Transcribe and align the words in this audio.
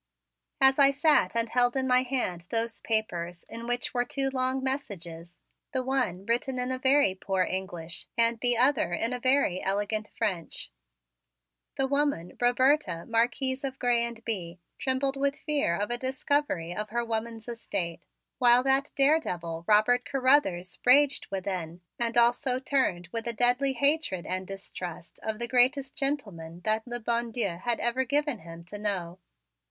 As 0.59 0.79
I 0.79 0.89
sat 0.89 1.35
and 1.35 1.47
held 1.49 1.75
in 1.75 1.87
my 1.87 2.01
hand 2.01 2.47
those 2.49 2.81
papers 2.81 3.43
in 3.47 3.67
which 3.67 3.93
were 3.93 4.03
two 4.03 4.31
long 4.31 4.63
messages, 4.63 5.37
the 5.73 5.83
one 5.83 6.25
written 6.25 6.57
in 6.57 6.71
a 6.71 6.79
very 6.79 7.13
poor 7.13 7.43
English 7.43 8.07
and 8.17 8.39
the 8.39 8.57
other 8.57 8.93
in 8.93 9.13
a 9.13 9.19
very 9.19 9.61
elegant 9.61 10.07
French, 10.17 10.71
the 11.77 11.85
woman 11.85 12.35
Roberta, 12.41 13.05
Marquise 13.07 13.63
of 13.63 13.77
Grez 13.77 14.07
and 14.07 14.25
Bye, 14.25 14.57
trembled 14.79 15.17
with 15.17 15.35
fear 15.35 15.75
of 15.75 15.91
a 15.91 15.99
discovery 15.99 16.75
of 16.75 16.89
her 16.89 17.05
woman's 17.05 17.47
estate 17.47 18.01
while 18.39 18.63
that 18.63 18.91
daredevil 18.95 19.65
Robert 19.67 20.03
Carruthers 20.03 20.79
raged 20.83 21.27
within 21.29 21.79
and 21.99 22.17
also 22.17 22.57
turned 22.57 23.07
with 23.11 23.27
a 23.27 23.33
deadly 23.33 23.73
hatred 23.73 24.25
and 24.25 24.47
distrust 24.47 25.19
of 25.21 25.37
the 25.37 25.47
greatest 25.47 25.95
gentleman 25.95 26.61
that 26.61 26.87
le 26.87 26.99
bon 26.99 27.29
Dieu 27.29 27.57
had 27.63 27.79
ever 27.79 28.03
given 28.03 28.37
to 28.37 28.41
him 28.43 28.63
to 28.63 28.79
know. 28.79 29.19